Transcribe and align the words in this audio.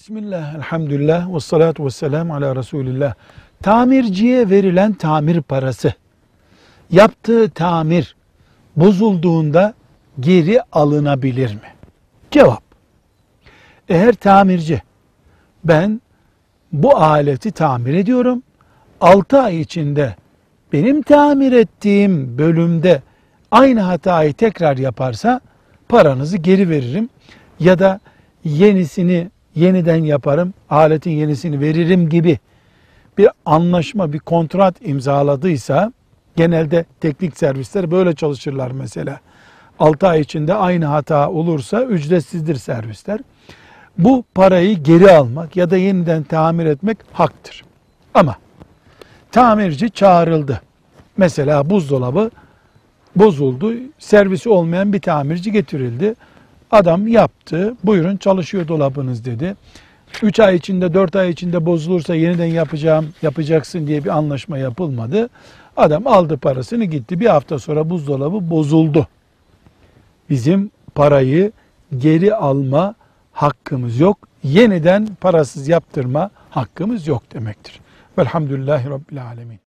Bismillah, 0.00 0.54
elhamdülillah, 0.54 1.34
ve 1.34 1.40
salatu 1.40 1.84
ve 1.84 1.90
selamu 1.90 2.34
ala 2.34 2.56
Resulillah. 2.56 3.14
Tamirciye 3.62 4.50
verilen 4.50 4.92
tamir 4.92 5.42
parası, 5.42 5.92
yaptığı 6.90 7.50
tamir 7.50 8.16
bozulduğunda 8.76 9.74
geri 10.20 10.62
alınabilir 10.72 11.54
mi? 11.54 11.74
Cevap, 12.30 12.62
eğer 13.88 14.12
tamirci, 14.12 14.82
ben 15.64 16.00
bu 16.72 16.96
aleti 16.96 17.50
tamir 17.50 17.94
ediyorum, 17.94 18.42
6 19.00 19.40
ay 19.40 19.60
içinde 19.60 20.16
benim 20.72 21.02
tamir 21.02 21.52
ettiğim 21.52 22.38
bölümde 22.38 23.02
aynı 23.50 23.80
hatayı 23.80 24.34
tekrar 24.34 24.76
yaparsa 24.76 25.40
paranızı 25.88 26.36
geri 26.36 26.70
veririm 26.70 27.08
ya 27.58 27.78
da 27.78 28.00
yenisini 28.44 29.30
yeniden 29.54 30.04
yaparım, 30.04 30.54
aletin 30.70 31.10
yenisini 31.10 31.60
veririm 31.60 32.08
gibi 32.08 32.38
bir 33.18 33.28
anlaşma, 33.46 34.12
bir 34.12 34.18
kontrat 34.18 34.74
imzaladıysa 34.80 35.92
genelde 36.36 36.84
teknik 37.00 37.36
servisler 37.36 37.90
böyle 37.90 38.14
çalışırlar 38.14 38.70
mesela. 38.70 39.20
6 39.78 40.08
ay 40.08 40.20
içinde 40.20 40.54
aynı 40.54 40.84
hata 40.84 41.30
olursa 41.30 41.82
ücretsizdir 41.82 42.54
servisler. 42.54 43.20
Bu 43.98 44.24
parayı 44.34 44.82
geri 44.82 45.10
almak 45.10 45.56
ya 45.56 45.70
da 45.70 45.76
yeniden 45.76 46.22
tamir 46.22 46.66
etmek 46.66 46.98
haktır. 47.12 47.64
Ama 48.14 48.36
tamirci 49.32 49.90
çağrıldı. 49.90 50.60
Mesela 51.16 51.70
buzdolabı 51.70 52.30
bozuldu. 53.16 53.74
Servisi 53.98 54.48
olmayan 54.48 54.92
bir 54.92 55.00
tamirci 55.00 55.52
getirildi. 55.52 56.14
Adam 56.70 57.08
yaptı. 57.08 57.74
Buyurun 57.84 58.16
çalışıyor 58.16 58.68
dolabınız 58.68 59.24
dedi. 59.24 59.56
3 60.22 60.40
ay 60.40 60.56
içinde 60.56 60.94
4 60.94 61.16
ay 61.16 61.30
içinde 61.30 61.66
bozulursa 61.66 62.14
yeniden 62.14 62.46
yapacağım 62.46 63.14
yapacaksın 63.22 63.86
diye 63.86 64.04
bir 64.04 64.08
anlaşma 64.08 64.58
yapılmadı. 64.58 65.28
Adam 65.76 66.06
aldı 66.06 66.36
parasını 66.38 66.84
gitti. 66.84 67.20
Bir 67.20 67.26
hafta 67.26 67.58
sonra 67.58 67.90
buzdolabı 67.90 68.50
bozuldu. 68.50 69.06
Bizim 70.30 70.70
parayı 70.94 71.52
geri 71.98 72.34
alma 72.34 72.94
hakkımız 73.32 74.00
yok. 74.00 74.18
Yeniden 74.42 75.08
parasız 75.20 75.68
yaptırma 75.68 76.30
hakkımız 76.50 77.06
yok 77.06 77.22
demektir. 77.34 77.80
Velhamdülillahi 78.18 78.90
Rabbil 78.90 79.24
Alemin. 79.26 79.69